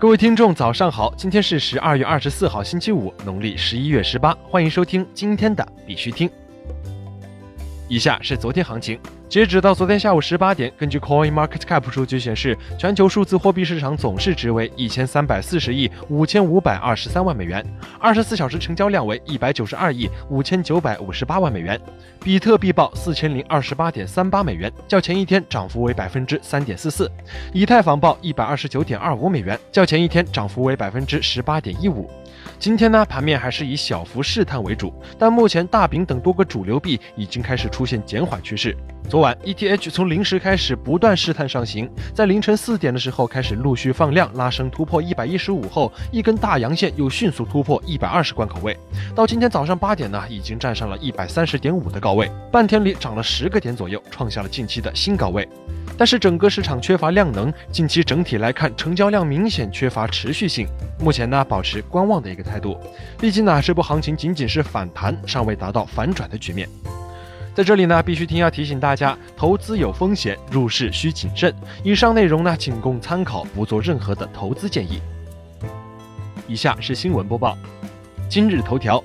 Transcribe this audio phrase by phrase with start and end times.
[0.00, 1.12] 各位听众，早上好！
[1.16, 4.32] 今天是十二月二十四号，星期五，农历十一月十八。
[4.44, 6.30] 欢迎收听今天的必须听。
[7.88, 8.96] 以下是昨天行情。
[9.28, 17.66] 截止到昨天下午十八点，根据 Coin Market Cap 数据显示，全球数字货币市场总市值为一千三百四十亿五千五百二十三万美元，
[17.98, 21.78] 二十四小时成交量为一百九十二亿五千九百五十八万美元。
[22.28, 27.10] 比特币报四千零二十八点三八美元，较前一天涨幅为百分之三点四四。
[27.54, 32.06] 以太坊报一百二十九点二五美元，较前一天涨幅为百分之十八点一五。
[32.58, 38.76] 今天呢，盘面还是以小幅试探为主，但目前大饼等多个主流币已经开始出现减缓趋势。
[39.08, 48.76] 昨晚 ETH 从零时开始不断试探上行，在凌晨四点的时候开始陆续放量拉升突破一百一十五后，一根大阳线又迅速突破一百二十关口位，
[49.14, 55.48] 到今天早上八点呢，已经站上了一百三十点五的高位，位半天里涨了十个点左右，创下了近期的新高位。
[55.96, 60.66] 但是整个市场缺乏量能，近期整体来看成交量明显缺乏持续性，
[61.00, 62.78] 目前呢保持观望的一个态度，
[63.18, 66.68] 毕竟呢这波行情仅仅是反弹，尚未达到反转的局面。
[67.54, 71.52] 在这里呢，必须听要提醒大家，投资有风险，入市需谨慎。
[71.82, 75.00] 以上内容呢，仅供参考，不做任何的投资建议。
[76.46, 77.58] 以下是新闻播报。
[78.28, 79.02] 今日头条：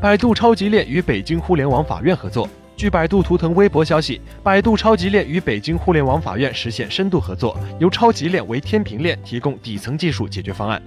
[0.00, 2.48] 百度超级链与北京互联网法院合作。
[2.74, 10.82] 据百度图腾微博消息，百度超级链与北京互联网法院实现深度合作，由超级链为天平链提供底层技术解决方案。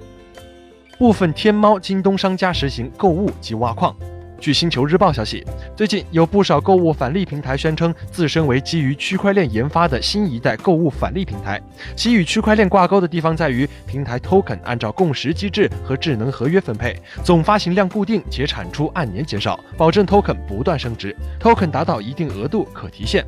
[0.97, 3.95] 部分天猫、京东商家实行购物即挖矿。
[4.43, 5.41] 据星球日报消息，
[5.73, 11.61] 最近有不少购物返利平台宣称自身为基于区块链研发的新一代购物返利平台。
[11.95, 21.15] 其与区块链挂钩的地方在于，平台 token 按照共识机制和智能合约分配，总发行量固定且产出按年减少，保证 token 不断升值。
[21.39, 23.25] token 达到一定额度可提现。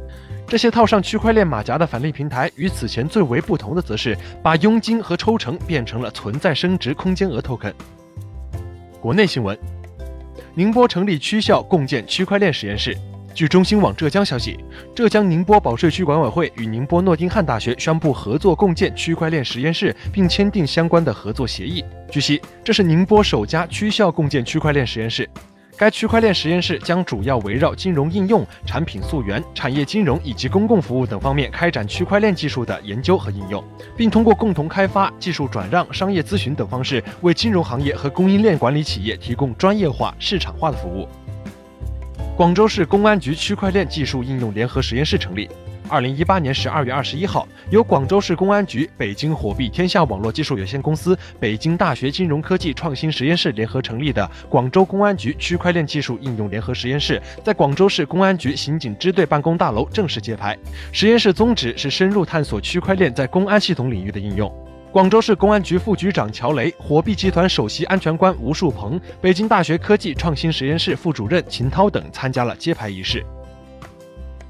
[0.49, 7.71] 这些套上区块链马甲的返利平台，与此前最为不同的则是把佣金和抽成变成了存在升值空间额 token。
[8.99, 9.57] 国内新闻。
[10.57, 12.97] 宁波成立区校共建区块链实验室。
[13.33, 14.57] 据中新网浙江消息，
[14.95, 21.83] 浙江宁波保税区管委会与宁波诺丁汉大学宣布合作共建区块链实验室，并签订相关的合作协议。
[22.09, 25.29] 据悉，这是宁波首家区校共建区块链实验室。
[25.77, 33.61] 该区块链实验室将主要围绕金融应用、产品溯源、产业金融以及公共服务等方面开展区块链技术的研究和应用，
[33.97, 41.09] 并通过共同开发、技术转让、商业咨询等方式，为金融行业和供应链管理企业提供专业化、市场化的服务。
[42.37, 45.49] 广州市公安局区块链技术应用联合实验室成立。
[45.87, 60.57] 二零一八年十二月二十一号，由广州市公安局、北京火币天下网络技术有限公司、北京大学金融科技创新实验室联合成立的广州公安局区块链技术应用联合实验室，在广州市公安局刑警支队办公大楼正式揭牌。
[60.91, 64.51] 实验室宗旨是深入探索区块链在公安系统领域的应用。
[64.91, 73.25] 广州市公安局副局长乔雷、火币集团首席安全官吴树鹏、北京大学科技创新实验室副主任秦涛等参加了揭牌仪式。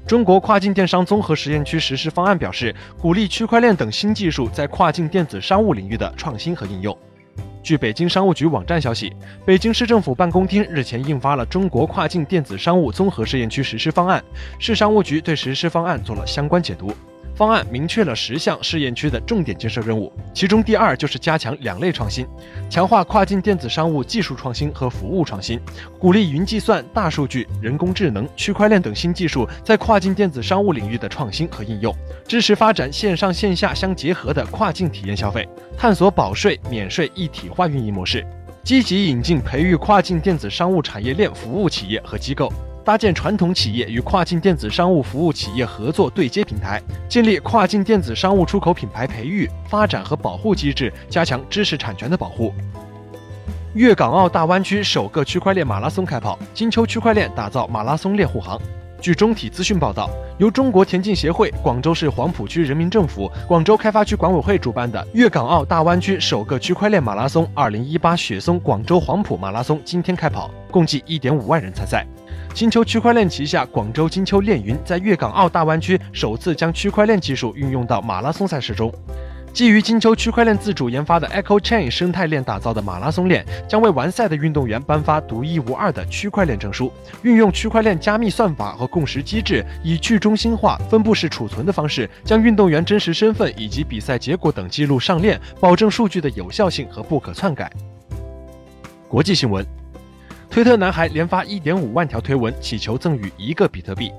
[0.06, 6.96] 中国跨境电商综合实验区实施方案表示，鼓励区块链等新技术在跨境电子商务领域的创新和应用。
[7.60, 9.12] 据北京商务局网站消息，
[9.44, 14.22] 北京市政府办公厅日前印发了《中国跨境电子商务综合试验区实施方案》，
[14.64, 16.92] 市商务局对实施方案做了相关解读。
[17.36, 22.26] 方案明确了十项试验区的重点建设任务，其中第二就是加强两类创新，
[22.70, 25.60] 强化跨境电子商务技术创新和服务创新，
[25.98, 31.94] 鼓励云计算、大数据、人工智能、区块链等新技术在跨境电子商务领域的创新和应用，
[32.26, 38.26] 支持发展线上线下相结合的跨境体验消费，探索保税免税一体化运营模式，
[38.64, 42.50] 积极引进培育跨境电子商务产业链服务企业和机构。
[42.86, 52.54] 搭建传统企业与跨境电子商务服务企业合作对接平台，建立跨境电子商务出口品牌培育、发展和保护机制，加强知识产权的保护。
[53.74, 58.56] 粤港澳大湾区首个区块链马拉松开跑，金秋区块链打造马拉松猎户行。
[59.00, 72.06] 据中体资讯报道，由中国田径协会、广州市黄埔区人民政府、广州开发区管委会主办的粤港澳大湾区首个区块链马拉松 ——2018 雪松广州黄埔马拉松今天开跑，共计1.5万人参赛。
[72.54, 78.92] 金秋区块链旗下广州金秋链云在粤港澳大湾区首次将区块链技术运用到马拉松赛事中。
[79.56, 86.92] 基于金秋区块链自主研发的 Echo Chain 生态链打造的马拉松链，将为完赛的运动员颁发独一无二的区块链证书。
[87.22, 97.72] 运用区块链加密算法和共识机制，以去中心化、分布式储存的方式，将运动员真实身份以及比赛结果等记录上链，保证数据的有效性和不可篡改。
[99.08, 99.66] 国际新闻。
[100.50, 104.12] 推特男孩连发1.5万条推文，祈求赠予一个比特币。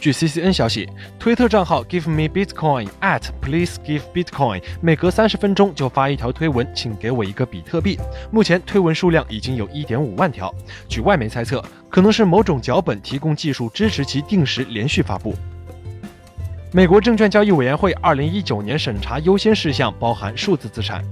[0.00, 0.88] 据 CCN 消息，
[1.18, 7.98] 推特账号 Give Me Bitcoin at Please Give Bitcoin 每隔三十分钟就发一条推文，请给我一个比特币。
[8.30, 10.52] 目前推文数量已经有一点五万条。
[10.88, 15.34] 据外媒猜测，可能是某种脚本提供技术支持其定时连续发布。
[16.72, 21.04] 美国证券交易委员会二零一九年审查优先事项包含数字资产。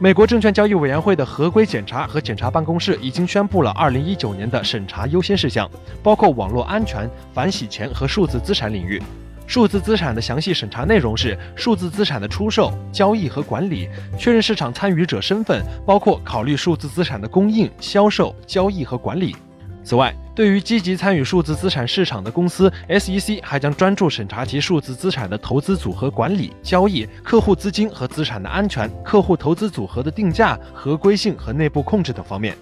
[0.00, 5.70] 美国证券交易委员会的合规检查和检查办公室已经宣布了2019年的审查优先事项，
[6.02, 9.00] 包括网络安全、反洗钱和数字资产领域。
[9.46, 13.88] 数字资产的详细审查内容是数字资产的出售、交易和管理，
[14.18, 19.36] 确认市场参与者身份，包括考虑数字资产的供应、销售、交易和管理。
[19.84, 32.56] 此外，对于积极参与数字资产市场的公司，SEC 还将专注审查其数字资产的投资组合管理、交易、客户资金和资产的安全、客户投资组合的定价、合规性和内部控制等方面。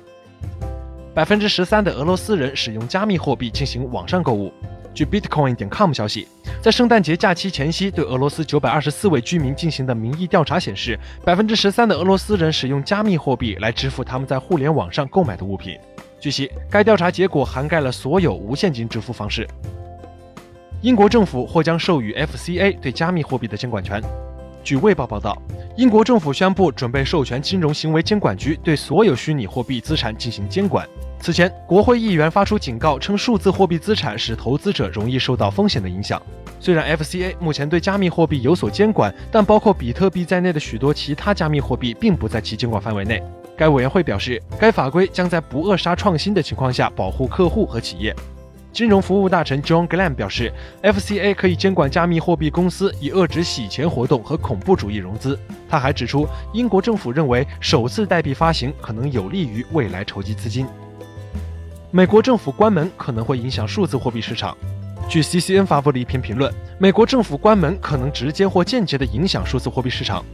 [1.15, 4.53] 百分之十三的俄罗斯人使用加密货币进行网上购物。
[4.93, 6.27] 据 Bitcoin 点 com 消息，
[6.61, 15.79] 在圣诞节假期前夕，对俄罗斯九百二十四位居民进行的民意调查显示，百分之十三的俄罗斯人使用加密货币来支付他们在互联网上购买的物品。
[16.23, 19.45] 据悉，该调查结果涵盖了所有无现金支付方式。
[20.81, 24.01] 英国政府或将授予 FCA 对加密货币的监管权。
[24.63, 25.37] 据《卫报》报道，
[25.77, 30.89] 英国政府宣布准备授权金融行为监管局对所有虚拟货币资产进行监管。
[31.19, 36.23] 此前，国会议员发出警告称，数字货币资产使投资者容易受到风险的影响。
[36.61, 43.21] 虽然 FCA 目前对加密货币有所监管，但包括比特币在内的许多其他加密货币并不在其监管范围内。
[43.63, 48.13] 该委员会表示，该法规将在不扼杀创新的情况下保护客户和企业。
[48.73, 55.39] 金融服务大臣 John Glen 表示，FCA 可以监管加密货币公司，以遏制洗钱活动和恐怖主义融资。
[55.71, 60.67] 他还指出，英国政府认为首次代币发行可能有利于未来筹集资金。
[61.93, 64.59] 美国政府关门可能会影响数字货币市场。
[65.09, 70.25] 据 CCN 发布的一篇评论，美国政府关门可能直接或间接地影响数字货币市场。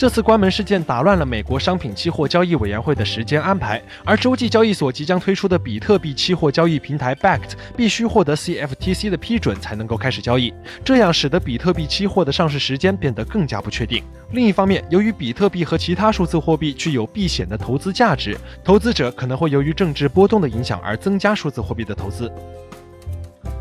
[0.00, 14.02] 这次关门事件打乱了美国商品期货交易委员会的时间安排，而洲际交易所即将推出的比特币期货交易平台 Bakkt 必须获得 CFTC 的批准才能够开始交易，这样使得比特币期货的上市时间变得更加不确定。
[14.32, 22.32] 另一方面，由于比特币和其他数字货币具有避险的投资价值，投资者可能会由于政治波动的影响而增加数字货币的投资。